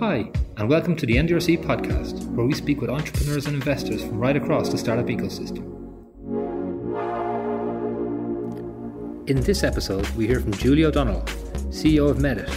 Hi, 0.00 0.32
and 0.56 0.66
welcome 0.66 0.96
to 0.96 1.04
the 1.04 1.16
NDRC 1.16 1.62
podcast, 1.62 2.24
where 2.28 2.46
we 2.46 2.54
speak 2.54 2.80
with 2.80 2.88
entrepreneurs 2.88 3.44
and 3.44 3.54
investors 3.54 4.02
from 4.02 4.16
right 4.16 4.34
across 4.34 4.70
the 4.70 4.78
startup 4.78 5.04
ecosystem. 5.08 5.58
In 9.28 9.42
this 9.42 9.62
episode, 9.62 10.08
we 10.16 10.26
hear 10.26 10.40
from 10.40 10.54
Julie 10.54 10.86
O'Donnell, 10.86 11.20
CEO 11.68 12.08
of 12.08 12.16
Medit, 12.16 12.48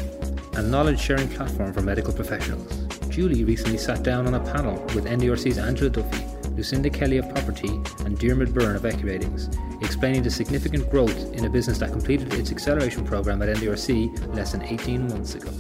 a 0.58 0.62
knowledge 0.62 1.02
sharing 1.02 1.28
platform 1.28 1.74
for 1.74 1.82
medical 1.82 2.14
professionals. 2.14 2.88
Julie 3.10 3.44
recently 3.44 3.78
sat 3.78 4.04
down 4.04 4.26
on 4.26 4.36
a 4.36 4.54
panel 4.54 4.82
with 4.96 5.04
NDRC's 5.04 5.58
Angela 5.58 5.90
Duffy, 5.90 6.24
Lucinda 6.52 6.90
Kelly 6.90 7.18
of 7.18 7.28
Property, 7.28 7.72
and 8.06 8.18
Diarmuid 8.18 8.54
Byrne 8.54 8.78
of 8.78 8.84
EquiRatings, 8.84 9.54
explaining 9.84 10.24
the 10.24 10.32
significant 10.32 10.90
growth 10.90 11.34
in 11.34 11.44
a 11.44 11.50
business 11.50 11.78
that 11.80 11.92
completed 11.92 12.34
its 12.36 12.54
acceleration 12.54 13.04
program 13.04 13.42
at 13.42 13.50
NDRC 13.58 14.34
less 14.34 14.54
than 14.54 14.62
18 14.62 15.10
months 15.10 15.36
ago. 15.36 15.52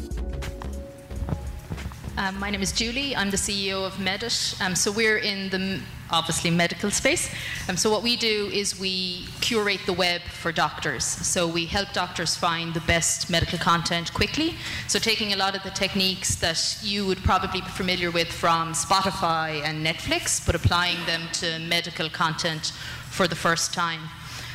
Um, 2.23 2.39
my 2.39 2.49
name 2.49 2.61
is 2.61 2.71
Julie. 2.71 3.13
I'm 3.17 3.31
the 3.31 3.37
CEO 3.37 3.85
of 3.85 3.95
Medit. 3.95 4.61
Um, 4.61 4.75
so 4.75 4.93
we're 4.93 5.17
in 5.17 5.49
the 5.49 5.81
obviously 6.09 6.51
medical 6.51 6.89
space. 6.89 7.29
Um, 7.67 7.75
so 7.75 7.91
what 7.91 8.01
we 8.01 8.15
do 8.15 8.49
is 8.53 8.79
we 8.79 9.25
curate 9.41 9.81
the 9.85 9.91
web 9.91 10.21
for 10.21 10.53
doctors. 10.53 11.03
So 11.03 11.45
we 11.45 11.65
help 11.65 11.91
doctors 11.91 12.37
find 12.37 12.73
the 12.73 12.79
best 12.81 13.29
medical 13.29 13.59
content 13.59 14.13
quickly. 14.13 14.55
So 14.87 14.99
taking 14.99 15.33
a 15.33 15.35
lot 15.35 15.53
of 15.53 15.63
the 15.63 15.71
techniques 15.71 16.35
that 16.35 16.77
you 16.81 17.05
would 17.05 17.21
probably 17.23 17.59
be 17.59 17.67
familiar 17.67 18.09
with 18.09 18.29
from 18.29 18.71
Spotify 18.71 19.61
and 19.61 19.85
Netflix, 19.85 20.45
but 20.45 20.55
applying 20.55 21.05
them 21.05 21.23
to 21.33 21.59
medical 21.59 22.09
content 22.09 22.71
for 23.09 23.27
the 23.27 23.35
first 23.35 23.73
time. 23.73 23.99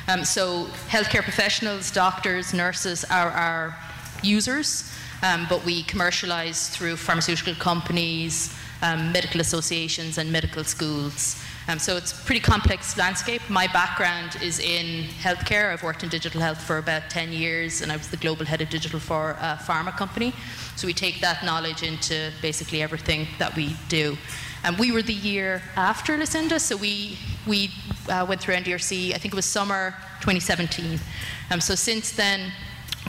Um, 0.07 0.25
so 0.25 0.65
healthcare 0.89 1.23
professionals, 1.23 1.91
doctors, 1.91 2.55
nurses 2.55 3.05
are 3.05 3.31
our 3.31 3.77
users 4.23 4.91
um, 5.23 5.47
but 5.49 5.65
we 5.65 5.83
commercialise 5.85 6.71
through 6.71 6.97
pharmaceutical 6.97 7.55
companies, 7.55 8.55
um, 8.83 9.11
medical 9.13 9.41
associations, 9.41 10.19
and 10.19 10.31
medical 10.31 10.65
schools. 10.65 11.43
Um, 11.67 11.79
so 11.79 11.97
it's 11.97 12.13
a 12.13 12.25
pretty 12.25 12.41
complex 12.41 12.97
landscape. 12.97 13.43
My 13.51 13.67
background 13.67 14.39
is 14.43 14.59
in 14.59 15.05
healthcare. 15.21 15.73
I've 15.73 15.83
worked 15.83 16.03
in 16.03 16.09
digital 16.09 16.41
health 16.41 16.63
for 16.63 16.79
about 16.79 17.11
10 17.11 17.33
years, 17.33 17.83
and 17.83 17.93
I 17.93 17.97
was 17.97 18.09
the 18.09 18.17
global 18.17 18.47
head 18.47 18.63
of 18.63 18.71
digital 18.71 19.01
for 19.01 19.33
a 19.33 19.59
pharma 19.61 19.95
company. 19.95 20.33
So 20.77 20.87
we 20.87 20.95
take 20.95 21.21
that 21.21 21.45
knowledge 21.45 21.83
into 21.83 22.31
basically 22.41 22.81
everything 22.81 23.27
that 23.39 23.55
we 23.55 23.77
do. 23.89 24.17
And 24.65 24.79
we 24.79 24.93
were 24.93 25.03
the 25.03 25.13
year 25.13 25.63
after 25.77 26.17
Lucinda, 26.17 26.59
so 26.59 26.77
we, 26.77 27.19
we 27.47 27.71
uh, 28.09 28.25
went 28.29 28.41
through 28.41 28.55
NDRC, 28.55 29.15
I 29.15 29.19
think 29.19 29.35
it 29.35 29.37
was 29.37 29.45
summer 29.45 29.95
2017. 30.21 30.99
Um, 31.51 31.61
so 31.61 31.75
since 31.75 32.13
then, 32.13 32.53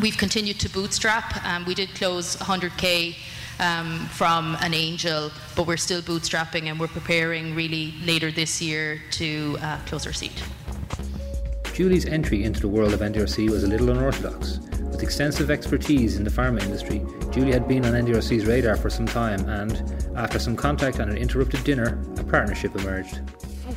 we've 0.01 0.17
continued 0.17 0.59
to 0.59 0.69
bootstrap. 0.69 1.45
Um, 1.45 1.65
we 1.65 1.75
did 1.75 1.93
close 1.95 2.35
100k 2.37 3.15
um, 3.59 4.05
from 4.07 4.57
an 4.61 4.73
angel, 4.73 5.31
but 5.55 5.67
we're 5.67 5.77
still 5.77 6.01
bootstrapping 6.01 6.63
and 6.63 6.79
we're 6.79 6.87
preparing 6.87 7.55
really 7.55 7.93
later 8.05 8.31
this 8.31 8.61
year 8.61 9.01
to 9.11 9.57
uh, 9.61 9.77
close 9.85 10.05
our 10.05 10.13
seed. 10.13 10.31
Julie's 11.73 12.05
entry 12.05 12.43
into 12.43 12.59
the 12.59 12.67
world 12.67 12.93
of 12.93 12.99
NDRC 12.99 13.49
was 13.49 13.63
a 13.63 13.67
little 13.67 13.89
unorthodox. 13.89 14.59
With 14.81 15.01
extensive 15.01 15.49
expertise 15.49 16.17
in 16.17 16.25
the 16.25 16.29
pharma 16.29 16.61
industry, 16.61 17.01
Julie 17.31 17.53
had 17.53 17.67
been 17.67 17.85
on 17.85 17.93
NDRC's 17.93 18.45
radar 18.45 18.75
for 18.75 18.89
some 18.89 19.05
time, 19.05 19.47
and 19.47 19.81
after 20.17 20.39
some 20.39 20.57
contact 20.57 20.99
and 20.99 21.09
an 21.09 21.17
interrupted 21.17 21.63
dinner, 21.63 21.97
a 22.17 22.23
partnership 22.23 22.75
emerged 22.75 23.21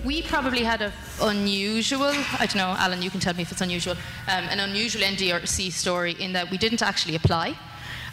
we 0.05 0.23
probably 0.23 0.65
had 0.65 0.83
an 0.83 0.93
unusual, 1.21 2.13
I 2.39 2.47
don't 2.47 2.57
know, 2.57 2.75
Alan, 2.79 3.03
you 3.03 3.11
can 3.11 3.21
tell 3.21 3.35
me 3.35 3.43
if 3.43 3.53
it's 3.53 3.61
unusual, 3.61 3.95
um, 4.29 4.45
an 4.51 4.61
unusual 4.61 5.03
NDRC 5.03 5.73
story 5.73 6.13
in 6.19 6.33
that 6.33 6.51
we 6.51 6.59
didn't 6.59 6.83
actually 6.83 7.15
apply 7.15 7.57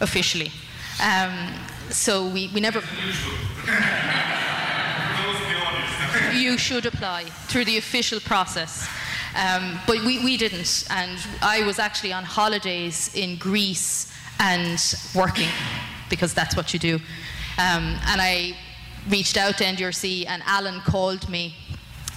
officially. 0.00 0.52
Um, 1.02 1.52
so 1.90 2.28
we, 2.28 2.50
we 2.54 2.60
never. 2.60 2.80
you 6.34 6.58
should 6.58 6.86
apply 6.86 7.24
through 7.24 7.64
the 7.64 7.78
official 7.78 8.20
process. 8.20 8.88
Um, 9.36 9.78
but 9.86 10.04
we, 10.04 10.24
we 10.24 10.36
didn't. 10.36 10.84
And 10.90 11.18
I 11.42 11.62
was 11.64 11.78
actually 11.78 12.12
on 12.12 12.24
holidays 12.24 13.10
in 13.14 13.36
Greece 13.36 14.12
and 14.38 14.78
working 15.14 15.48
because 16.08 16.34
that's 16.34 16.56
what 16.56 16.72
you 16.72 16.78
do. 16.78 16.96
Um, 17.58 17.96
and 18.06 18.20
I 18.20 18.56
reached 19.08 19.36
out 19.36 19.58
to 19.58 19.64
NDRC, 19.64 20.26
and 20.26 20.42
Alan 20.46 20.80
called 20.80 21.28
me 21.28 21.54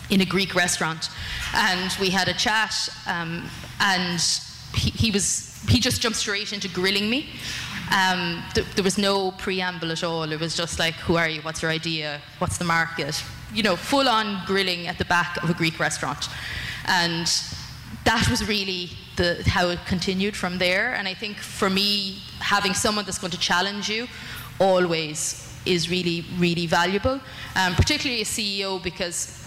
in 0.10 0.22
a 0.22 0.26
Greek 0.26 0.56
restaurant, 0.56 1.10
and 1.54 1.96
we 2.00 2.10
had 2.10 2.28
a 2.28 2.34
chat, 2.34 2.90
um, 3.08 3.50
and 3.80 4.20
he, 4.76 4.90
he, 4.92 5.12
was 5.12 5.64
he 5.68 5.80
just 5.80 6.02
jumped 6.02 6.18
straight 6.18 6.54
into 6.54 6.68
grilling 6.68 7.10
me. 7.10 7.30
Um, 7.96 8.44
th- 8.54 8.68
there 8.76 8.84
was 8.84 8.98
no 8.98 9.32
preamble 9.32 9.92
at 9.92 10.04
all. 10.04 10.32
It 10.32 10.40
was 10.40 10.56
just 10.56 10.80
like, 10.80 10.96
"Who 10.96 11.16
are 11.16 11.30
you? 11.30 11.42
What's 11.42 11.62
your 11.62 11.72
idea? 11.72 12.22
What's 12.40 12.58
the 12.58 12.66
market?" 12.66 13.24
You 13.54 13.64
know, 13.64 13.76
full 13.76 14.10
on 14.10 14.44
grilling 14.46 14.88
at 14.88 14.98
the 14.98 15.06
back 15.06 15.42
of 15.44 15.50
a 15.50 15.54
Greek 15.54 15.80
restaurant, 15.80 16.28
and 16.86 17.28
that 18.04 18.28
was 18.30 18.48
really 18.48 18.92
the, 19.16 19.44
how 19.46 19.70
it 19.70 19.80
continued 19.86 20.36
from 20.36 20.58
there. 20.58 20.94
And 20.96 21.08
I 21.08 21.14
think 21.14 21.38
for 21.38 21.70
me, 21.70 22.22
having 22.40 22.74
someone 22.74 23.06
that's 23.06 23.20
going 23.20 23.32
to 23.32 23.40
challenge 23.40 23.90
you 23.90 24.08
always 24.60 25.40
is 25.66 25.90
really, 25.90 26.26
really 26.38 26.66
valuable, 26.66 27.20
um, 27.56 27.76
particularly 27.76 28.22
a 28.22 28.26
CEO 28.26 28.82
because 28.84 29.43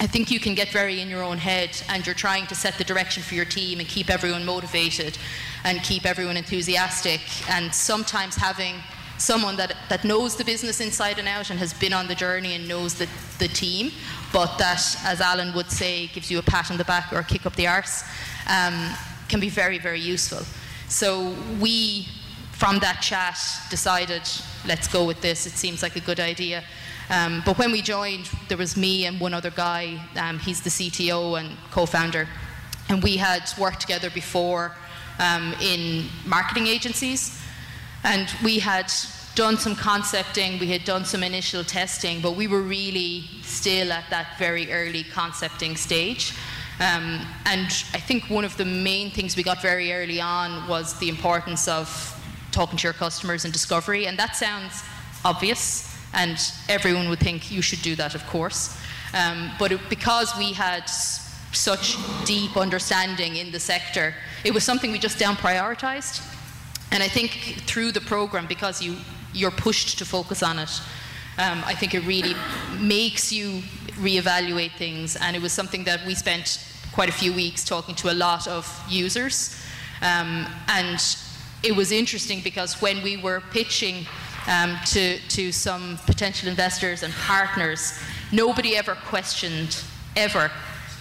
I 0.00 0.06
think 0.06 0.30
you 0.30 0.40
can 0.40 0.54
get 0.54 0.70
very 0.70 1.02
in 1.02 1.10
your 1.10 1.22
own 1.22 1.36
head 1.36 1.76
and 1.90 2.06
you're 2.06 2.14
trying 2.14 2.46
to 2.46 2.54
set 2.54 2.78
the 2.78 2.84
direction 2.84 3.22
for 3.22 3.34
your 3.34 3.44
team 3.44 3.80
and 3.80 3.86
keep 3.86 4.08
everyone 4.08 4.46
motivated 4.46 5.18
and 5.62 5.82
keep 5.82 6.06
everyone 6.06 6.38
enthusiastic. 6.38 7.20
And 7.50 7.72
sometimes 7.74 8.34
having 8.34 8.76
someone 9.18 9.56
that, 9.56 9.76
that 9.90 10.02
knows 10.02 10.36
the 10.36 10.44
business 10.44 10.80
inside 10.80 11.18
and 11.18 11.28
out 11.28 11.50
and 11.50 11.58
has 11.58 11.74
been 11.74 11.92
on 11.92 12.08
the 12.08 12.14
journey 12.14 12.54
and 12.54 12.66
knows 12.66 12.94
the, 12.94 13.06
the 13.38 13.48
team, 13.48 13.92
but 14.32 14.56
that, 14.56 14.80
as 15.04 15.20
Alan 15.20 15.52
would 15.52 15.70
say, 15.70 16.06
gives 16.06 16.30
you 16.30 16.38
a 16.38 16.42
pat 16.42 16.70
on 16.70 16.78
the 16.78 16.84
back 16.84 17.12
or 17.12 17.18
a 17.18 17.24
kick 17.24 17.44
up 17.44 17.54
the 17.56 17.66
arse, 17.66 18.02
um, 18.48 18.94
can 19.28 19.38
be 19.38 19.50
very, 19.50 19.78
very 19.78 20.00
useful. 20.00 20.40
So 20.88 21.34
we, 21.60 22.08
from 22.52 22.78
that 22.78 23.02
chat, 23.02 23.38
decided, 23.68 24.22
let's 24.66 24.88
go 24.88 25.04
with 25.04 25.20
this. 25.20 25.46
It 25.46 25.52
seems 25.52 25.82
like 25.82 25.96
a 25.96 26.00
good 26.00 26.20
idea. 26.20 26.64
Um, 27.10 27.42
but 27.44 27.58
when 27.58 27.72
we 27.72 27.82
joined, 27.82 28.30
there 28.48 28.56
was 28.56 28.76
me 28.76 29.06
and 29.06 29.18
one 29.20 29.34
other 29.34 29.50
guy. 29.50 30.00
Um, 30.14 30.38
he's 30.38 30.60
the 30.60 30.70
CTO 30.70 31.40
and 31.40 31.56
co-founder, 31.72 32.28
and 32.88 33.02
we 33.02 33.16
had 33.16 33.50
worked 33.58 33.80
together 33.80 34.10
before 34.10 34.76
um, 35.18 35.52
in 35.60 36.06
marketing 36.24 36.68
agencies, 36.68 37.42
and 38.04 38.28
we 38.44 38.60
had 38.60 38.92
done 39.34 39.58
some 39.58 39.74
concepting, 39.74 40.60
we 40.60 40.68
had 40.68 40.84
done 40.84 41.04
some 41.04 41.24
initial 41.24 41.64
testing, 41.64 42.20
but 42.20 42.36
we 42.36 42.46
were 42.46 42.62
really 42.62 43.24
still 43.42 43.90
at 43.90 44.08
that 44.10 44.38
very 44.38 44.72
early 44.72 45.02
concepting 45.02 45.76
stage. 45.76 46.32
Um, 46.78 47.26
and 47.44 47.66
I 47.92 47.98
think 47.98 48.30
one 48.30 48.44
of 48.44 48.56
the 48.56 48.64
main 48.64 49.10
things 49.10 49.36
we 49.36 49.42
got 49.42 49.60
very 49.60 49.92
early 49.92 50.20
on 50.20 50.68
was 50.68 50.96
the 51.00 51.08
importance 51.08 51.66
of 51.66 51.88
talking 52.52 52.78
to 52.78 52.84
your 52.84 52.92
customers 52.92 53.44
and 53.44 53.52
discovery, 53.52 54.06
and 54.06 54.16
that 54.16 54.36
sounds 54.36 54.84
obvious 55.24 55.89
and 56.14 56.38
everyone 56.68 57.08
would 57.08 57.20
think 57.20 57.50
you 57.50 57.62
should 57.62 57.82
do 57.82 57.94
that, 57.96 58.14
of 58.14 58.26
course. 58.26 58.76
Um, 59.14 59.50
but 59.58 59.72
it, 59.72 59.80
because 59.88 60.36
we 60.36 60.52
had 60.52 60.86
such 60.86 61.96
deep 62.24 62.56
understanding 62.56 63.36
in 63.36 63.50
the 63.50 63.60
sector, 63.60 64.14
it 64.44 64.52
was 64.52 64.64
something 64.64 64.92
we 64.92 64.98
just 64.98 65.18
down 65.18 65.36
prioritized. 65.36 66.22
And 66.92 67.02
I 67.02 67.08
think 67.08 67.30
through 67.66 67.92
the 67.92 68.00
program, 68.00 68.46
because 68.46 68.82
you, 68.82 68.96
you're 69.32 69.50
pushed 69.50 69.98
to 69.98 70.04
focus 70.04 70.42
on 70.42 70.58
it, 70.58 70.80
um, 71.38 71.62
I 71.64 71.74
think 71.74 71.94
it 71.94 72.04
really 72.06 72.34
makes 72.78 73.32
you 73.32 73.62
reevaluate 74.00 74.72
things. 74.72 75.16
And 75.16 75.36
it 75.36 75.42
was 75.42 75.52
something 75.52 75.84
that 75.84 76.04
we 76.06 76.14
spent 76.14 76.66
quite 76.92 77.08
a 77.08 77.12
few 77.12 77.32
weeks 77.32 77.64
talking 77.64 77.94
to 77.96 78.12
a 78.12 78.14
lot 78.14 78.48
of 78.48 78.66
users. 78.88 79.56
Um, 80.02 80.46
and 80.68 81.00
it 81.62 81.76
was 81.76 81.92
interesting 81.92 82.40
because 82.42 82.80
when 82.80 83.02
we 83.02 83.16
were 83.16 83.42
pitching 83.52 84.06
um, 84.50 84.76
to, 84.86 85.18
to 85.28 85.52
some 85.52 85.98
potential 86.06 86.48
investors 86.48 87.02
and 87.02 87.14
partners, 87.14 87.98
nobody 88.32 88.76
ever 88.76 88.96
questioned, 89.06 89.82
ever, 90.16 90.50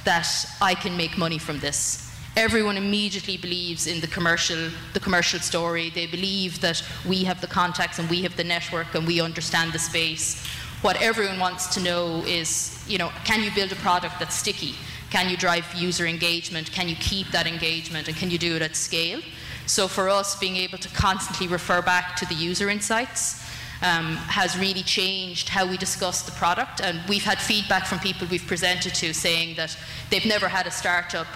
that 0.06 0.28
I 0.62 0.75
can 0.75 0.96
make 0.96 1.18
money 1.18 1.40
from 1.40 1.60
this. 1.60 2.06
Everyone 2.38 2.78
immediately 2.78 3.38
believes 3.38 3.88
in 3.88 4.00
the 4.00 4.07
commercial, 4.07 4.69
the 4.94 5.00
commercial 5.00 5.40
story. 5.40 5.90
They 5.90 6.06
believe 6.06 6.62
that 6.62 6.81
we 7.07 7.24
have 7.24 7.42
the 7.42 7.48
contacts 7.48 7.98
and 8.00 8.10
we 8.10 8.22
have 8.22 8.38
the 8.38 8.44
network 8.44 8.94
and 8.94 9.06
we 9.06 9.19
understand 9.19 9.74
the 9.74 9.80
space. 9.80 10.46
What 10.81 11.01
everyone 11.01 11.40
wants 11.40 11.74
to 11.74 11.81
know 11.81 12.24
is, 12.25 12.81
you 12.88 12.98
know, 12.98 13.12
can 13.25 13.44
you 13.44 13.51
build 13.54 13.72
a 13.72 13.75
product 13.75 14.19
that's 14.19 14.36
sticky? 14.36 14.75
Can 15.09 15.29
you 15.29 15.38
drive 15.38 15.65
user 15.73 16.06
engagement? 16.06 16.71
Can 16.71 16.88
you 16.88 16.95
keep 16.95 17.31
that 17.31 17.47
engagement? 17.47 18.07
And 18.07 18.15
can 18.15 18.29
you 18.29 18.38
do 18.38 18.56
it 18.56 18.61
at 18.61 18.75
scale? 18.75 19.21
So 19.65 19.88
for 19.88 20.09
us, 20.09 20.35
being 20.35 20.56
able 20.56 20.77
to 20.79 20.89
constantly 20.89 21.47
refer 21.47 21.81
back 21.81 22.15
to 22.17 22.25
the 22.25 22.35
user 22.35 22.69
insights 22.69 23.44
um, 23.81 24.15
has 24.15 24.57
really 24.57 24.83
changed 24.83 25.50
how 25.50 25.65
we 25.67 25.77
discuss 25.77 26.23
the 26.23 26.31
product. 26.31 26.81
And 26.81 27.00
we've 27.07 27.23
had 27.23 27.39
feedback 27.39 27.85
from 27.85 28.00
people 28.00 28.27
we've 28.29 28.45
presented 28.45 28.94
to 28.95 29.13
saying 29.13 29.56
that 29.56 29.77
they've 30.09 30.25
never 30.25 30.47
had 30.47 30.67
a 30.67 30.71
startup 30.71 31.27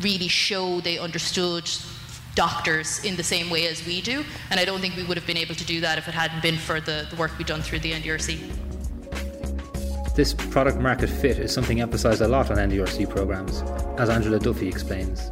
really 0.00 0.28
show 0.28 0.80
they 0.80 0.98
understood 0.98 1.70
doctors 2.34 3.04
in 3.04 3.16
the 3.16 3.22
same 3.22 3.50
way 3.50 3.66
as 3.66 3.84
we 3.86 4.00
do. 4.00 4.24
And 4.50 4.58
I 4.58 4.64
don't 4.64 4.80
think 4.80 4.96
we 4.96 5.04
would 5.04 5.16
have 5.16 5.26
been 5.26 5.36
able 5.36 5.54
to 5.54 5.64
do 5.64 5.80
that 5.80 5.98
if 5.98 6.08
it 6.08 6.14
hadn't 6.14 6.42
been 6.42 6.56
for 6.56 6.80
the, 6.80 7.06
the 7.10 7.16
work 7.16 7.32
we've 7.38 7.46
done 7.46 7.62
through 7.62 7.80
the 7.80 7.92
NDRC. 7.92 8.63
This 10.14 10.32
product 10.32 10.78
market 10.78 11.10
fit 11.10 11.40
is 11.40 11.52
something 11.52 11.80
emphasised 11.80 12.20
a 12.20 12.28
lot 12.28 12.48
on 12.48 12.58
NDRC 12.58 13.10
programs, 13.10 13.62
as 13.98 14.08
Angela 14.08 14.38
Duffy 14.38 14.68
explains. 14.68 15.28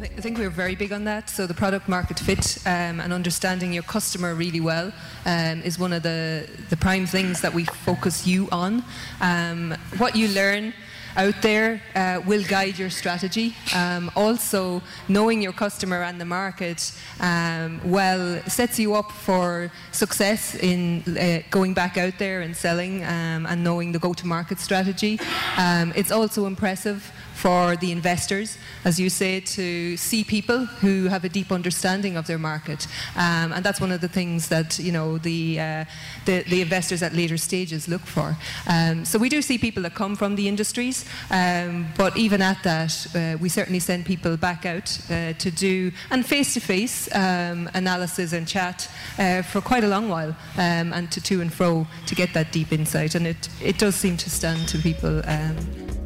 I 0.00 0.06
think 0.06 0.38
we're 0.38 0.48
very 0.48 0.74
big 0.74 0.94
on 0.94 1.04
that. 1.04 1.28
So 1.28 1.46
the 1.46 1.52
product 1.52 1.90
market 1.90 2.18
fit 2.18 2.56
um, 2.64 3.00
and 3.00 3.12
understanding 3.12 3.70
your 3.70 3.82
customer 3.82 4.34
really 4.34 4.60
well 4.60 4.92
um, 5.26 5.60
is 5.60 5.78
one 5.78 5.92
of 5.92 6.02
the, 6.02 6.48
the 6.70 6.76
prime 6.76 7.04
things 7.04 7.42
that 7.42 7.52
we 7.52 7.64
focus 7.66 8.26
you 8.26 8.48
on. 8.50 8.82
Um, 9.20 9.76
what 9.98 10.16
you 10.16 10.28
learn 10.28 10.72
out 11.16 11.40
there 11.42 11.82
uh, 11.94 12.20
will 12.26 12.42
guide 12.44 12.78
your 12.78 12.90
strategy. 12.90 13.54
Um, 13.74 14.10
also, 14.16 14.82
knowing 15.08 15.42
your 15.42 15.52
customer 15.52 16.02
and 16.02 16.20
the 16.20 16.24
market 16.24 16.92
um, 17.20 17.80
well 17.84 18.42
sets 18.48 18.78
you 18.78 18.94
up 18.94 19.10
for 19.12 19.70
success 19.92 20.54
in 20.54 21.02
uh, 21.16 21.42
going 21.50 21.74
back 21.74 21.96
out 21.96 22.18
there 22.18 22.40
and 22.40 22.56
selling 22.56 23.04
um, 23.04 23.46
and 23.46 23.62
knowing 23.62 23.92
the 23.92 23.98
go-to-market 23.98 24.58
strategy. 24.58 25.18
Um, 25.56 25.92
it's 25.94 26.10
also 26.10 26.46
impressive 26.46 27.12
for 27.42 27.74
the 27.74 27.90
investors, 27.90 28.56
as 28.84 29.00
you 29.00 29.10
say, 29.10 29.40
to 29.40 29.96
see 29.96 30.22
people 30.22 30.64
who 30.80 31.08
have 31.08 31.24
a 31.24 31.28
deep 31.28 31.50
understanding 31.50 32.16
of 32.16 32.24
their 32.28 32.38
market. 32.38 32.86
Um, 33.16 33.52
and 33.52 33.64
that's 33.64 33.80
one 33.80 33.90
of 33.90 34.00
the 34.00 34.06
things 34.06 34.48
that 34.48 34.78
you 34.78 34.92
know 34.92 35.18
the, 35.18 35.58
uh, 35.58 35.84
the, 36.24 36.44
the, 36.44 36.60
investors 36.62 37.02
at 37.02 37.12
later 37.14 37.36
stages 37.36 37.88
look 37.88 38.02
for. 38.02 38.36
Um, 38.68 39.04
so 39.04 39.18
we 39.18 39.28
do 39.28 39.42
see 39.42 39.58
people 39.58 39.82
that 39.82 39.94
come 39.94 40.14
from 40.14 40.36
the 40.36 40.46
industries, 40.46 41.04
um, 41.32 41.88
but 41.96 42.16
even 42.16 42.40
at 42.42 42.62
that, 42.62 42.92
uh, 43.16 43.36
we 43.42 43.48
certainly 43.48 43.80
send 43.80 44.06
people 44.06 44.36
back 44.36 44.64
out 44.64 44.88
uh, 45.10 45.32
to 45.32 45.50
do 45.50 45.90
and 46.10 46.24
face-to-face 46.24 47.08
analysis 47.12 48.32
and 48.32 48.46
chat 48.46 48.88
uh, 49.18 49.42
for 49.42 49.60
quite 49.60 49.82
a 49.82 49.88
long 49.88 50.08
while, 50.08 50.36
um, 50.58 50.92
and 50.92 51.10
to 51.10 51.20
to 51.20 51.40
and 51.40 51.52
fro 51.52 51.88
to 52.06 52.14
get 52.14 52.32
that 52.34 52.52
deep 52.52 52.72
insight. 52.72 53.16
And 53.16 53.26
it, 53.26 53.48
it 53.60 53.78
does 53.78 53.96
seem 53.96 54.16
to 54.18 54.30
stand 54.30 54.68
to 54.68 54.78
people. 54.78 55.22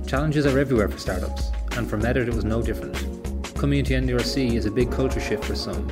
Challenges 0.06 0.47
are 0.47 0.56
everywhere 0.56 0.88
for 0.88 0.99
startups, 0.99 1.50
and 1.73 1.91
for 1.91 1.99
Medit 1.99 2.29
it 2.29 2.35
was 2.35 2.44
no 2.44 2.62
different. 2.62 2.94
Coming 3.56 3.81
into 3.81 3.94
NDRC 3.94 4.53
is 4.55 4.64
a 4.64 4.70
big 4.70 4.93
culture 4.93 5.19
shift 5.19 5.44
for 5.44 5.56
some, 5.56 5.88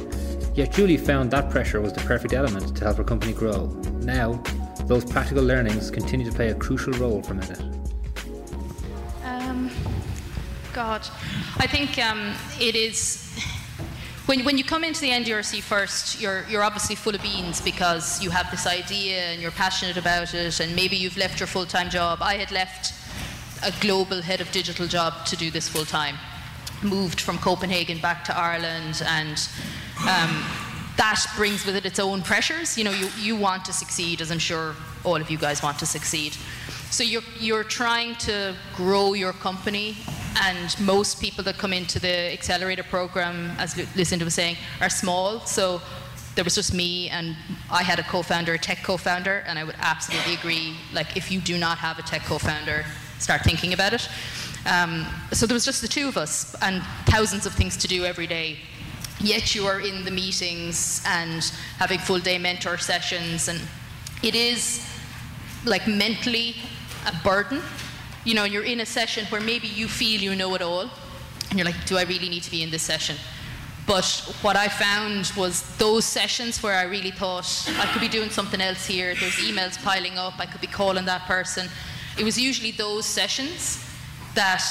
yet 0.55 0.73
Julie 0.73 0.97
found 0.97 1.33
that 1.33 1.51
pressure 1.51 1.81
was 1.81 1.93
the 1.93 2.01
perfect 2.03 2.33
element 2.33 2.77
to 2.77 2.85
help 2.85 2.99
her 2.99 3.03
company 3.03 3.33
grow. 3.33 3.67
Now, 4.03 4.41
those 4.87 5.05
practical 5.05 5.43
learnings 5.43 5.91
continue 5.91 6.31
to 6.31 6.33
play 6.33 6.51
a 6.51 6.55
crucial 6.55 6.93
role 6.93 7.25
for 7.25 7.35
Medit. 7.35 7.61
Um, 9.25 9.69
God, 10.73 11.01
I 11.57 11.67
think 11.67 11.99
um, 11.99 12.35
it 12.61 12.77
is. 12.77 13.21
When, 14.27 14.45
when 14.45 14.57
you 14.57 14.65
come 14.65 14.85
into 14.85 15.01
the 15.01 15.11
NDRC 15.11 15.61
first, 15.61 16.21
you're, 16.21 16.45
you're 16.49 16.63
obviously 16.63 16.95
full 16.95 17.15
of 17.15 17.21
beans 17.21 17.61
because 17.61 18.23
you 18.23 18.31
have 18.31 18.51
this 18.51 18.67
idea 18.67 19.19
and 19.25 19.43
you're 19.43 19.51
passionate 19.51 19.97
about 19.97 20.33
it, 20.33 20.61
and 20.61 20.75
maybe 20.77 20.97
you've 20.97 21.17
left 21.17 21.41
your 21.41 21.49
full 21.49 21.67
time 21.67 21.91
job. 21.91 22.21
I 22.23 22.37
had 22.37 22.53
left 22.53 22.95
a 23.65 23.73
global 23.81 24.21
head 24.23 24.41
of 24.41 24.51
digital 24.53 24.87
job 24.87 25.27
to 25.27 25.37
do 25.37 25.51
this 25.51 25.69
full 25.69 25.85
time. 25.85 26.17
Moved 26.83 27.21
from 27.21 27.39
Copenhagen 27.39 27.99
back 27.99 28.25
to 28.25 28.37
Ireland, 28.37 29.03
and 29.07 29.49
um, 30.03 30.45
that 30.97 31.25
brings 31.37 31.65
with 31.65 31.77
it 31.77 31.87
its 31.87 31.99
own 31.99 32.23
pressures. 32.23 32.77
You 32.77 32.85
know, 32.85 32.91
you, 32.91 33.09
you 33.19 33.37
want 33.37 33.65
to 33.65 33.73
succeed, 33.73 34.21
as 34.21 34.31
I'm 34.31 34.39
sure 34.39 34.75
all 35.03 35.17
of 35.17 35.31
you 35.31 35.39
guys 35.39 35.63
want 35.63 35.79
to 35.79 35.87
succeed. 35.87 36.37
So 36.91 37.03
you're, 37.03 37.23
you're 37.41 37.65
trying 37.65 38.15
to 38.17 38.55
grow 38.77 39.15
your 39.15 39.33
company, 39.33 39.97
and 40.43 40.79
most 40.81 41.21
people 41.21 41.43
that 41.45 41.59
come 41.59 41.73
into 41.73 41.99
the 41.99 42.33
accelerator 42.33 42.85
program, 42.85 43.53
as 43.59 43.77
Lucinda 43.97 44.25
was 44.25 44.35
saying, 44.35 44.57
are 44.81 44.91
small. 44.91 45.41
So 45.41 45.81
there 46.35 46.45
was 46.45 46.55
just 46.55 46.75
me 46.75 47.09
and 47.11 47.37
I 47.71 47.83
had 47.83 47.99
a 47.99 48.03
co-founder, 48.03 48.55
a 48.55 48.59
tech 48.59 48.83
co-founder, 48.83 49.45
and 49.47 49.59
I 49.59 49.65
would 49.65 49.77
absolutely 49.79 50.35
agree. 50.35 50.77
Like, 50.93 51.17
if 51.17 51.31
you 51.31 51.41
do 51.41 51.59
not 51.59 51.79
have 51.79 51.99
a 51.99 52.03
tech 52.03 52.23
co-founder, 52.23 52.85
start 53.19 53.43
thinking 53.43 53.73
about 53.73 53.93
it. 53.93 54.09
Um, 54.67 55.07
so 55.33 55.47
there 55.47 55.55
was 55.55 55.65
just 55.65 55.83
the 55.83 55.89
two 55.89 56.09
of 56.09 56.17
us 56.17 56.55
and 56.63 56.83
thousands 57.07 57.47
of 57.47 57.53
things 57.53 57.77
to 57.79 57.89
do 57.89 58.05
every 58.05 58.27
day. 58.27 58.59
Yet 59.21 59.55
you 59.55 59.67
are 59.67 59.81
in 59.81 60.05
the 60.05 60.11
meetings 60.11 61.03
and 61.07 61.43
having 61.79 61.99
full 61.99 62.19
day 62.19 62.39
mentor 62.39 62.79
sessions, 62.79 63.49
and 63.49 63.61
it 64.23 64.35
is 64.35 64.87
like 65.65 65.87
mentally 65.87 66.57
a 67.07 67.15
burden. 67.23 67.63
You 68.25 68.35
know, 68.35 68.45
you're 68.45 68.65
in 68.65 68.81
a 68.81 68.87
session 68.87 69.27
where 69.27 69.41
maybe 69.41 69.69
you 69.69 69.87
feel 69.87 70.21
you 70.21 70.35
know 70.35 70.55
it 70.55 70.63
all, 70.63 70.91
and 71.51 71.59
you're 71.59 71.65
like, 71.65 71.87
do 71.87 71.97
I 71.97 72.03
really 72.03 72.29
need 72.29 72.43
to 72.43 72.51
be 72.51 72.63
in 72.63 72.71
this 72.71 72.83
session? 72.83 73.17
But 73.87 74.07
what 74.41 74.57
I 74.57 74.69
found 74.69 75.31
was 75.37 75.77
those 75.77 76.07
sessions 76.07 76.63
where 76.63 76.75
I 76.75 76.85
really 76.85 77.11
thought 77.11 77.71
I 77.79 77.87
could 77.93 78.01
be 78.01 78.09
doing 78.09 78.31
something 78.31 78.61
else 78.61 78.87
here, 78.87 79.15
there's 79.15 79.35
emails 79.35 79.83
piling 79.83 80.17
up, 80.17 80.41
I 80.41 80.47
could 80.47 80.63
be 80.63 80.67
calling 80.67 81.05
that 81.05 81.23
person 81.27 81.69
it 82.19 82.25
was 82.25 82.39
usually 82.39 82.71
those 82.71 83.07
sessions 83.07 83.85
that 84.35 84.63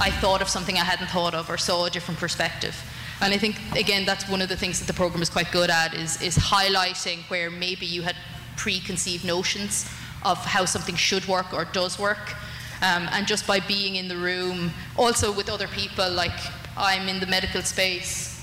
I 0.00 0.10
thought 0.10 0.42
of 0.42 0.48
something 0.48 0.76
I 0.76 0.84
hadn't 0.84 1.08
thought 1.08 1.34
of 1.34 1.50
or 1.50 1.58
saw 1.58 1.86
a 1.86 1.90
different 1.90 2.18
perspective. 2.18 2.74
And 3.20 3.34
I 3.34 3.38
think, 3.38 3.56
again, 3.76 4.06
that's 4.06 4.28
one 4.28 4.40
of 4.40 4.48
the 4.48 4.56
things 4.56 4.78
that 4.80 4.86
the 4.86 4.94
program 4.94 5.20
is 5.20 5.28
quite 5.28 5.52
good 5.52 5.68
at 5.68 5.94
is, 5.94 6.20
is 6.22 6.38
highlighting 6.38 7.18
where 7.28 7.50
maybe 7.50 7.84
you 7.84 8.02
had 8.02 8.16
preconceived 8.56 9.24
notions 9.24 9.90
of 10.24 10.38
how 10.38 10.64
something 10.64 10.96
should 10.96 11.26
work 11.28 11.52
or 11.52 11.66
does 11.66 11.98
work. 11.98 12.34
Um, 12.82 13.08
and 13.12 13.26
just 13.26 13.46
by 13.46 13.60
being 13.60 13.96
in 13.96 14.08
the 14.08 14.16
room, 14.16 14.70
also 14.96 15.30
with 15.32 15.50
other 15.50 15.68
people, 15.68 16.10
like 16.10 16.38
I'm 16.78 17.08
in 17.08 17.20
the 17.20 17.26
medical 17.26 17.60
space, 17.60 18.40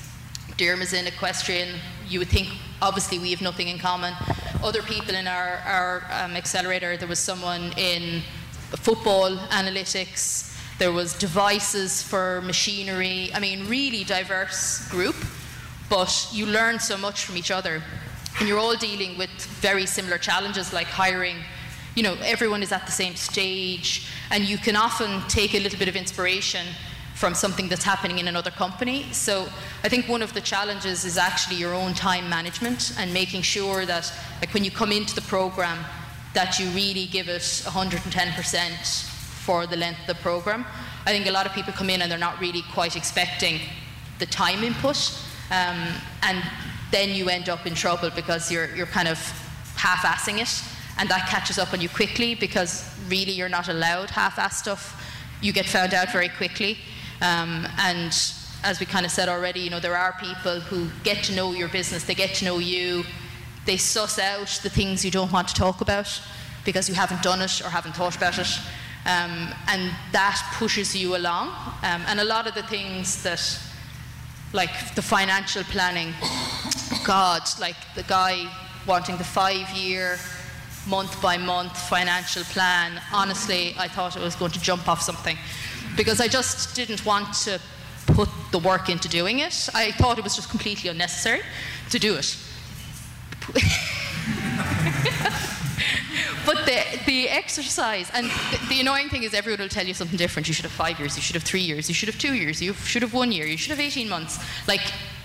Derma's 0.58 0.94
in 0.94 1.08
equestrian, 1.08 1.80
you 2.08 2.20
would 2.20 2.30
think 2.30 2.50
obviously 2.82 3.18
we 3.18 3.32
have 3.32 3.42
nothing 3.42 3.68
in 3.68 3.80
common. 3.80 4.14
Other 4.64 4.84
people 4.84 5.16
in 5.16 5.28
our, 5.28 5.62
our 5.66 6.04
um, 6.12 6.36
accelerator, 6.36 6.98
there 6.98 7.08
was 7.08 7.20
someone 7.20 7.72
in 7.78 8.22
football 8.76 9.38
analytics, 9.50 10.56
there 10.78 10.92
was 10.92 11.14
devices 11.18 12.04
for 12.04 12.42
machinery. 12.42 13.32
I 13.34 13.40
mean, 13.40 13.68
really 13.68 14.04
diverse 14.04 14.88
group, 14.90 15.16
but 15.90 16.28
you 16.32 16.46
learn 16.46 16.80
so 16.80 16.98
much 16.98 17.26
from 17.26 17.38
each 17.38 17.52
other. 17.52 17.82
And 18.40 18.48
you're 18.48 18.60
all 18.60 18.76
dealing 18.76 19.18
with 19.18 19.30
very 19.62 19.86
similar 19.86 20.18
challenges 20.18 20.72
like 20.72 20.88
hiring. 20.88 21.38
You 21.96 22.04
know, 22.04 22.16
everyone 22.24 22.62
is 22.62 22.72
at 22.72 22.86
the 22.86 22.92
same 22.92 23.16
stage, 23.16 24.08
and 24.30 24.44
you 24.44 24.60
can 24.60 24.76
often 24.76 25.22
take 25.28 25.56
a 25.56 25.60
little 25.60 25.80
bit 25.80 25.88
of 25.88 25.96
inspiration 25.96 26.68
from 27.16 27.34
something 27.34 27.68
that's 27.68 27.84
happening 27.84 28.20
in 28.20 28.28
another 28.28 28.52
company. 28.52 29.12
So 29.12 29.48
I 29.84 29.90
think 29.90 30.08
one 30.08 30.22
of 30.22 30.36
the 30.36 30.42
challenges 30.42 31.04
is 31.04 31.18
actually 31.18 31.56
your 31.56 31.74
own 31.74 31.96
time 31.96 32.30
management 32.30 32.94
and 33.00 33.12
making 33.12 33.42
sure 33.42 33.88
that, 33.88 34.14
like, 34.40 34.54
when 34.54 34.64
you 34.64 34.70
come 34.70 34.92
into 34.92 35.16
the 35.16 35.22
program, 35.22 35.80
that 36.38 36.60
you 36.60 36.70
really 36.70 37.08
give 37.08 37.30
us 37.30 37.66
110% 37.66 39.04
for 39.44 39.66
the 39.66 39.76
length 39.76 40.02
of 40.02 40.06
the 40.06 40.22
program. 40.22 40.64
I 41.08 41.10
think 41.10 41.26
a 41.26 41.32
lot 41.32 41.48
of 41.48 41.52
people 41.52 41.74
come 41.74 41.90
in 41.90 42.04
and 42.04 42.12
they're 42.12 42.20
not 42.20 42.40
really 42.40 42.62
quite 42.74 42.96
expecting 42.96 43.60
the 44.20 44.28
time 44.28 44.64
input, 44.64 45.00
um, 45.50 45.88
and 46.22 46.44
then 46.92 47.10
you 47.10 47.28
end 47.30 47.50
up 47.50 47.66
in 47.66 47.74
trouble 47.74 48.12
because 48.12 48.52
you're, 48.52 48.76
you're 48.76 48.86
kind 48.86 49.08
of 49.08 49.18
half-assing 49.78 50.40
it, 50.40 50.64
and 51.00 51.10
that 51.10 51.28
catches 51.28 51.58
up 51.58 51.74
on 51.74 51.82
you 51.82 51.90
quickly 51.90 52.36
because 52.36 52.88
really 53.10 53.32
you're 53.32 53.50
not 53.50 53.68
allowed 53.68 54.12
half-ass 54.12 54.60
stuff. 54.60 55.04
You 55.42 55.52
get 55.52 55.66
found 55.66 55.96
out 55.96 56.12
very 56.12 56.30
quickly, 56.30 56.78
um, 57.22 57.68
and 57.80 58.14
as 58.64 58.80
we 58.80 58.86
kind 58.86 59.08
of 59.08 59.12
said 59.12 59.28
already, 59.28 59.62
you 59.62 59.72
know 59.72 59.80
there 59.80 59.98
are 59.98 60.14
people 60.20 60.60
who 60.60 60.88
get 61.04 61.24
to 61.24 61.34
know 61.34 61.54
your 61.54 61.70
business, 61.70 62.04
they 62.04 62.14
get 62.14 62.36
to 62.36 62.46
know 62.46 62.60
you, 62.60 63.06
they 63.68 63.78
suss 63.78 64.18
out 64.18 64.60
the 64.64 64.70
things 64.70 65.06
you 65.06 65.12
don't 65.12 65.32
want 65.32 65.48
to 65.50 65.54
talk 65.54 65.82
about 65.82 66.22
because 66.66 66.90
you 66.90 66.96
haven't 66.96 67.22
done 67.22 67.42
it 67.42 67.62
or 67.62 67.70
haven't 67.70 67.96
thought 67.96 68.16
about 68.16 68.40
it. 68.40 68.50
Um, 69.06 69.54
and 69.68 69.92
that 70.14 70.42
pushes 70.56 70.96
you 70.96 71.16
along. 71.16 71.50
Um, 71.84 72.02
and 72.08 72.20
a 72.20 72.24
lot 72.24 72.48
of 72.48 72.56
the 72.56 72.64
things 72.64 73.22
that, 73.24 73.42
like 74.54 74.96
the 74.96 75.02
financial 75.02 75.64
planning, 75.66 76.14
God, 77.06 77.42
like 77.60 77.76
the 77.96 78.04
guy 78.04 78.50
wanting 78.88 79.18
the 79.18 79.24
five 79.24 79.70
year, 79.72 80.18
month 80.88 81.22
by 81.22 81.38
month 81.38 81.78
financial 81.90 82.44
plan, 82.46 83.02
honestly, 83.14 83.76
I 83.78 83.88
thought 83.88 84.16
it 84.16 84.22
was 84.22 84.36
going 84.36 84.52
to 84.52 84.62
jump 84.62 84.88
off 84.88 85.02
something 85.02 85.38
because 85.96 86.22
I 86.22 86.28
just 86.28 86.76
didn't 86.76 87.06
want 87.06 87.34
to 87.46 87.60
put 88.08 88.30
the 88.52 88.60
work 88.60 88.90
into 88.90 89.10
doing 89.10 89.40
it. 89.40 89.70
I 89.74 89.92
thought 89.92 90.18
it 90.18 90.24
was 90.24 90.36
just 90.36 90.50
completely 90.50 90.90
unnecessary 90.90 91.42
to 91.90 92.00
do 92.00 92.16
it. 92.16 92.38
But 96.46 96.66
the, 96.66 96.84
the 97.06 97.30
exercise, 97.30 98.10
and 98.14 98.28
the, 98.28 98.60
the, 98.70 98.82
annoying 98.82 99.10
thing 99.10 99.24
is 99.24 99.34
everyone 99.34 99.62
will 99.62 99.70
tell 99.70 99.86
you 99.86 99.94
something 99.94 100.18
different. 100.18 100.48
You 100.48 100.54
should 100.54 100.66
have 100.66 100.72
five 100.72 101.00
years, 101.00 101.16
you 101.16 101.22
should 101.22 101.36
have 101.36 101.44
three 101.44 101.62
years, 101.62 101.88
you 101.88 101.96
should 101.96 102.10
have 102.10 102.20
two 102.20 102.34
years, 102.34 102.62
you 102.62 102.74
should 102.74 103.02
have 103.02 103.14
one 103.14 103.32
year, 103.32 103.46
you 103.46 103.58
should 103.58 103.72
have 103.72 103.80
18 103.80 104.10
months. 104.10 104.40
Like, 104.68 104.82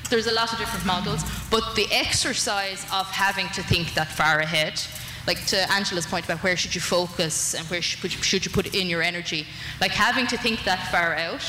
there's 0.09 0.26
a 0.26 0.33
lot 0.33 0.52
of 0.52 0.59
different 0.59 0.87
models, 0.87 1.25
but 1.50 1.75
the 1.75 1.87
exercise 1.91 2.85
of 2.93 3.07
having 3.07 3.49
to 3.49 3.62
think 3.62 3.95
that 3.95 4.09
far 4.09 4.41
ahead, 4.41 4.81
like 5.26 5.45
to 5.47 5.73
Angela's 5.73 6.07
point 6.07 6.25
about 6.25 6.43
where 6.43 6.57
should 6.57 6.75
you 6.75 6.81
focus 6.81 7.55
and 7.55 7.67
where 7.69 7.83
should, 7.83 8.45
you 8.45 8.50
put 8.50 8.75
in 8.75 8.88
your 8.88 9.02
energy, 9.02 9.47
like 9.81 9.93
having 9.93 10.26
to 10.29 10.37
think 10.37 10.64
that 10.64 10.91
far 10.91 11.14
out 11.14 11.45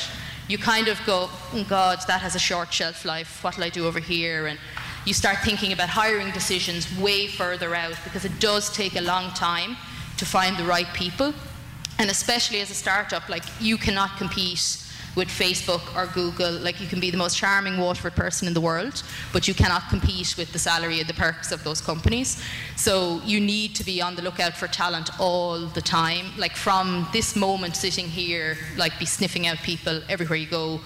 you 0.46 0.58
kind 0.58 0.88
of 0.88 1.00
go, 1.06 1.30
oh 1.52 1.66
God, 1.68 2.00
that 2.06 2.20
has 2.20 2.34
a 2.34 2.38
short 2.38 2.72
shelf 2.72 3.04
life. 3.04 3.42
What 3.42 3.56
will 3.56 3.64
I 3.64 3.70
do 3.70 3.86
over 3.86 3.98
here? 3.98 4.46
And 4.46 4.58
you 5.04 5.14
start 5.14 5.38
thinking 5.38 5.72
about 5.72 5.88
hiring 5.88 6.30
decisions 6.30 6.86
way 6.98 7.26
further 7.26 7.74
out 7.74 7.96
because 8.04 8.24
it 8.24 8.38
does 8.40 8.70
take 8.70 8.96
a 8.96 9.02
long 9.02 9.30
time 9.34 9.76
to 10.16 10.24
find 10.24 10.56
the 10.56 10.64
right 10.64 10.88
people. 10.94 11.34
And 11.98 12.10
especially 12.10 12.60
as 12.60 12.70
a 12.70 12.74
startup, 12.74 13.28
like 13.28 13.44
you 13.60 13.76
cannot 13.76 14.16
compete 14.16 14.84
with 15.16 15.28
Facebook 15.28 15.94
or 15.96 16.06
Google. 16.12 16.52
Like 16.52 16.80
you 16.80 16.86
can 16.86 17.00
be 17.00 17.10
the 17.10 17.16
most 17.16 17.36
charming 17.36 17.78
Waterford 17.78 18.14
person 18.14 18.48
in 18.48 18.54
the 18.54 18.60
world, 18.60 19.02
but 19.32 19.46
you 19.46 19.54
cannot 19.54 19.88
compete 19.88 20.34
with 20.36 20.52
the 20.52 20.58
salary 20.58 21.00
and 21.00 21.08
the 21.08 21.14
perks 21.14 21.52
of 21.52 21.62
those 21.64 21.80
companies. 21.80 22.42
So 22.76 23.20
you 23.24 23.40
need 23.40 23.74
to 23.76 23.84
be 23.84 24.02
on 24.02 24.16
the 24.16 24.22
lookout 24.22 24.56
for 24.56 24.66
talent 24.66 25.10
all 25.20 25.66
the 25.66 25.82
time. 25.82 26.26
Like 26.36 26.56
from 26.56 27.06
this 27.12 27.36
moment 27.36 27.76
sitting 27.76 28.08
here, 28.08 28.56
like 28.76 28.98
be 28.98 29.06
sniffing 29.06 29.46
out 29.46 29.58
people 29.58 30.02
everywhere 30.08 30.36
you 30.36 30.48
go, 30.48 30.80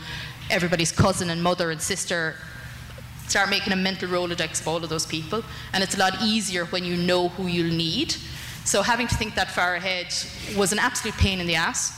everybody's 0.51 0.93
cousin 0.93 1.31
and 1.31 1.43
mother 1.43 1.71
and 1.71 1.81
sister. 1.81 2.37
Start 3.28 3.50
making 3.50 3.73
a 3.73 3.76
mental 3.76 4.08
Rolodex 4.08 4.61
of 4.61 4.68
all 4.68 4.82
of 4.82 4.88
those 4.88 5.06
people. 5.06 5.44
And 5.73 5.85
it's 5.85 5.94
a 5.94 5.99
lot 5.99 6.14
easier 6.23 6.64
when 6.66 6.85
you 6.85 6.97
know 6.97 7.28
who 7.28 7.47
you'll 7.47 7.75
need. 7.75 8.16
So 8.64 8.82
having 8.82 9.06
to 9.06 9.14
think 9.14 9.35
that 9.37 9.50
far 9.50 9.76
ahead 9.76 10.14
was 10.56 10.73
an 10.73 10.78
absolute 10.78 11.16
pain 11.16 11.40
in 11.40 11.47
the 11.47 11.54
ass 11.54 11.94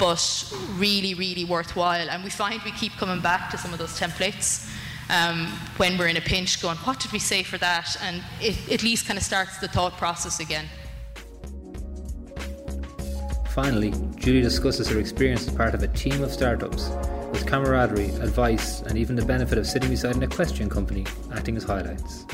but 0.00 0.52
really, 0.76 1.12
really 1.12 1.44
worthwhile. 1.44 2.08
And 2.08 2.24
we 2.24 2.30
find 2.30 2.60
we 2.62 2.72
keep 2.72 2.92
coming 2.92 3.20
back 3.20 3.50
to 3.50 3.58
some 3.58 3.72
of 3.74 3.78
those 3.78 4.00
templates 4.00 4.66
um, 5.10 5.46
when 5.76 5.98
we're 5.98 6.06
in 6.08 6.16
a 6.16 6.22
pinch, 6.22 6.62
going, 6.62 6.78
what 6.78 6.98
did 6.98 7.12
we 7.12 7.18
say 7.18 7.42
for 7.42 7.58
that? 7.58 7.96
And 8.02 8.22
it 8.40 8.56
at 8.72 8.82
least 8.82 9.06
kind 9.06 9.18
of 9.18 9.22
starts 9.22 9.58
the 9.58 9.68
thought 9.68 9.98
process 9.98 10.40
again. 10.40 10.66
Finally, 13.50 13.92
Julie 14.16 14.40
discusses 14.40 14.88
her 14.88 14.98
experience 14.98 15.46
as 15.46 15.54
part 15.54 15.74
of 15.74 15.82
a 15.82 15.88
team 15.88 16.22
of 16.22 16.32
startups, 16.32 16.88
camaraderie, 17.46 18.10
advice, 18.16 18.82
and 18.82 18.96
even 18.96 19.16
the 19.16 19.24
benefit 19.24 19.58
of 19.58 19.66
sitting 19.66 19.90
beside 19.90 20.16
an 20.16 20.22
equestrian 20.22 20.70
company 20.70 21.04
acting 21.32 21.56
as 21.56 21.64
highlights. 21.64 22.26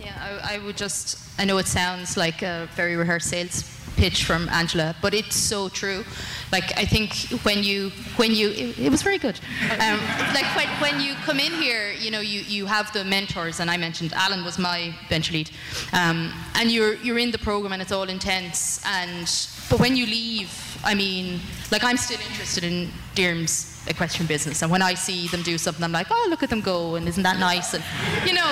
Yeah, 0.00 0.40
I, 0.42 0.54
I 0.54 0.58
would 0.58 0.76
just, 0.76 1.18
I 1.38 1.44
know 1.44 1.58
it 1.58 1.66
sounds 1.66 2.16
like 2.16 2.42
a 2.42 2.68
very 2.74 2.96
rehearsed 2.96 3.28
sales 3.28 3.62
pitch 3.96 4.24
from 4.24 4.48
Angela, 4.48 4.94
but 5.00 5.14
it's 5.14 5.36
so 5.36 5.68
true. 5.68 6.04
Like 6.50 6.76
I 6.76 6.84
think 6.84 7.14
when 7.44 7.62
you 7.62 7.90
when 8.16 8.34
you 8.34 8.48
it, 8.50 8.78
it 8.78 8.90
was 8.90 9.02
very 9.02 9.18
good. 9.18 9.38
Um, 9.78 9.98
like 10.34 10.48
when, 10.56 10.68
when 10.80 11.00
you 11.00 11.14
come 11.24 11.38
in 11.38 11.52
here, 11.52 11.92
you 11.92 12.10
know 12.10 12.20
you, 12.20 12.40
you 12.40 12.66
have 12.66 12.92
the 12.92 13.04
mentors, 13.04 13.60
and 13.60 13.70
I 13.70 13.76
mentioned 13.76 14.12
Alan 14.12 14.44
was 14.44 14.58
my 14.58 14.94
venture 15.08 15.32
lead, 15.32 15.50
um, 15.92 16.32
and 16.54 16.70
you're 16.70 16.94
you're 16.96 17.18
in 17.18 17.30
the 17.30 17.38
program 17.38 17.72
and 17.72 17.82
it's 17.82 17.92
all 17.92 18.08
intense. 18.08 18.82
And 18.86 19.26
but 19.70 19.80
when 19.80 19.96
you 19.96 20.06
leave, 20.06 20.50
I 20.84 20.94
mean, 20.94 21.40
like 21.70 21.84
I'm 21.84 21.96
still 21.96 22.20
interested 22.20 22.64
in 22.64 22.90
Dirm's 23.14 23.82
equestrian 23.88 24.26
business, 24.26 24.62
and 24.62 24.70
when 24.70 24.82
I 24.82 24.94
see 24.94 25.28
them 25.28 25.42
do 25.42 25.58
something, 25.58 25.82
I'm 25.82 25.92
like, 25.92 26.08
oh 26.10 26.26
look 26.28 26.42
at 26.42 26.50
them 26.50 26.60
go, 26.60 26.96
and 26.96 27.08
isn't 27.08 27.22
that 27.22 27.38
nice? 27.38 27.74
And 27.74 27.84
you 28.26 28.34
know, 28.34 28.48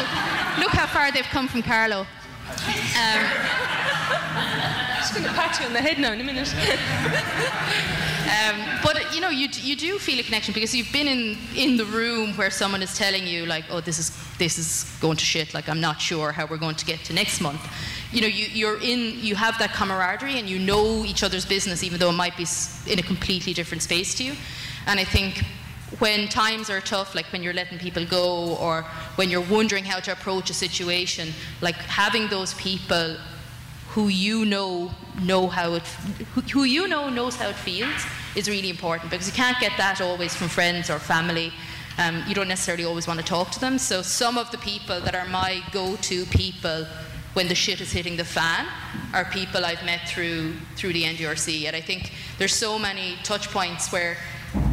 look 0.58 0.70
how 0.72 0.86
far 0.86 1.10
they've 1.12 1.24
come 1.24 1.48
from 1.48 1.62
Carlow. 1.62 2.06
Um, 2.50 3.22
just 4.98 5.14
going 5.14 5.24
to 5.24 5.32
pat 5.32 5.58
you 5.60 5.66
on 5.66 5.72
the 5.72 5.80
head 5.80 5.98
now 5.98 6.12
in 6.12 6.20
a 6.20 6.24
minute. 6.24 6.52
um, 8.30 8.78
but 8.84 9.14
you 9.14 9.20
know, 9.20 9.30
you, 9.30 9.48
you 9.52 9.74
do 9.74 9.98
feel 9.98 10.20
a 10.20 10.22
connection 10.22 10.54
because 10.54 10.74
you've 10.74 10.92
been 10.92 11.08
in, 11.08 11.36
in 11.56 11.76
the 11.76 11.84
room 11.84 12.32
where 12.34 12.50
someone 12.50 12.82
is 12.82 12.96
telling 12.96 13.26
you 13.26 13.44
like, 13.46 13.64
oh, 13.70 13.80
this 13.80 13.98
is 13.98 14.12
this 14.38 14.56
is 14.56 14.96
going 15.00 15.16
to 15.16 15.24
shit. 15.24 15.52
Like, 15.52 15.68
I'm 15.68 15.80
not 15.80 16.00
sure 16.00 16.32
how 16.32 16.46
we're 16.46 16.56
going 16.56 16.76
to 16.76 16.86
get 16.86 17.00
to 17.04 17.12
next 17.12 17.40
month. 17.40 17.60
You 18.12 18.22
know, 18.22 18.26
you, 18.26 18.46
you're 18.46 18.80
in, 18.80 19.18
you 19.20 19.34
have 19.34 19.58
that 19.58 19.72
camaraderie 19.72 20.38
and 20.38 20.48
you 20.48 20.58
know 20.58 21.04
each 21.04 21.22
other's 21.22 21.44
business, 21.44 21.82
even 21.82 21.98
though 21.98 22.10
it 22.10 22.14
might 22.24 22.36
be 22.36 22.46
in 22.86 22.98
a 22.98 23.02
completely 23.02 23.52
different 23.52 23.82
space 23.82 24.14
to 24.14 24.24
you. 24.24 24.34
And 24.86 24.98
I 25.00 25.04
think 25.04 25.44
when 25.98 26.28
times 26.28 26.70
are 26.70 26.80
tough, 26.80 27.14
like 27.14 27.26
when 27.32 27.42
you're 27.42 27.52
letting 27.52 27.78
people 27.78 28.06
go 28.06 28.56
or 28.56 28.82
when 29.16 29.28
you're 29.28 29.48
wondering 29.48 29.84
how 29.84 30.00
to 30.00 30.12
approach 30.12 30.50
a 30.50 30.54
situation, 30.54 31.32
like 31.60 31.76
having 31.76 32.28
those 32.28 32.54
people 32.54 33.16
who 33.88 34.08
you 34.08 34.44
know 34.44 34.90
know 35.20 35.48
how 35.48 35.74
it 35.74 35.82
who 36.52 36.62
you 36.62 36.86
know 36.86 37.10
knows 37.10 37.34
how 37.34 37.48
it 37.48 37.56
feels 37.56 38.06
is 38.36 38.48
really 38.48 38.70
important 38.70 39.10
because 39.10 39.26
you 39.26 39.32
can't 39.32 39.58
get 39.60 39.72
that 39.76 40.00
always 40.00 40.34
from 40.34 40.48
friends 40.48 40.90
or 40.90 40.98
family. 40.98 41.52
Um, 41.98 42.22
you 42.26 42.34
don't 42.34 42.48
necessarily 42.48 42.84
always 42.84 43.06
want 43.06 43.20
to 43.20 43.26
talk 43.26 43.50
to 43.52 43.60
them. 43.60 43.78
So 43.78 44.02
some 44.02 44.38
of 44.38 44.50
the 44.50 44.58
people 44.58 45.00
that 45.00 45.14
are 45.14 45.26
my 45.26 45.62
go-to 45.72 46.24
people 46.26 46.86
when 47.34 47.46
the 47.46 47.54
shit 47.54 47.80
is 47.80 47.92
hitting 47.92 48.16
the 48.16 48.24
fan 48.24 48.66
are 49.12 49.24
people 49.26 49.64
I've 49.64 49.84
met 49.84 50.08
through 50.08 50.54
through 50.76 50.92
the 50.92 51.04
NDRC. 51.04 51.66
And 51.66 51.76
I 51.76 51.80
think 51.80 52.12
there's 52.38 52.54
so 52.54 52.78
many 52.78 53.16
touch 53.22 53.48
points 53.50 53.92
where 53.92 54.16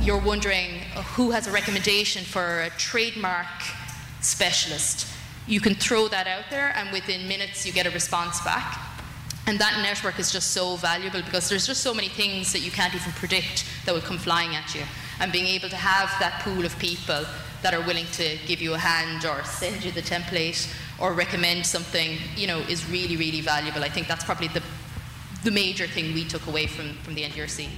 you're 0.02 0.22
wondering 0.22 0.80
who 1.16 1.32
has 1.32 1.48
a 1.48 1.52
recommendation 1.52 2.24
for 2.24 2.62
a 2.62 2.70
trademark 2.72 3.48
specialist. 4.22 5.08
You 5.46 5.60
can 5.62 5.76
throw 5.76 6.08
that 6.08 6.28
out 6.28 6.46
there, 6.50 6.74
and 6.76 6.92
within 6.92 7.28
minutes 7.28 7.66
you 7.66 7.72
get 7.72 7.86
a 7.86 7.92
response 7.92 8.42
back. 8.42 8.87
And 9.48 9.58
that 9.60 9.80
network 9.82 10.20
is 10.20 10.30
just 10.30 10.52
so 10.52 10.76
valuable 10.76 11.22
because 11.22 11.48
there's 11.48 11.66
just 11.66 11.82
so 11.82 11.94
many 11.94 12.10
things 12.10 12.52
that 12.52 12.60
you 12.60 12.70
can't 12.70 12.94
even 12.94 13.14
predict 13.14 13.66
that 13.86 13.96
will 13.96 14.02
come 14.02 14.18
flying 14.18 14.54
at 14.56 14.76
you. 14.76 14.82
And 15.22 15.32
being 15.32 15.48
able 15.48 15.70
to 15.70 15.78
have 15.78 16.10
that 16.20 16.42
pool 16.42 16.66
of 16.66 16.78
people 16.80 17.24
that 17.62 17.74
are 17.74 17.80
willing 17.88 18.08
to 18.14 18.38
give 18.46 18.62
you 18.62 18.74
a 18.74 18.78
hand 18.78 19.26
or 19.26 19.42
send 19.46 19.86
you 19.86 19.92
the 19.92 20.02
template 20.02 20.70
or 21.00 21.14
recommend 21.14 21.66
something, 21.66 22.18
you 22.36 22.46
know, 22.46 22.60
is 22.60 22.90
really, 22.90 23.16
really 23.16 23.40
valuable. 23.40 23.84
I 23.84 23.90
think 23.90 24.10
that's 24.10 24.26
probably 24.26 24.50
the, 24.50 24.62
the 25.46 25.52
major 25.52 25.88
thing 25.88 26.14
we 26.14 26.26
took 26.26 26.46
away 26.48 26.68
from, 26.68 26.96
from 26.98 27.16
the 27.16 27.24
NDRC. 27.24 27.70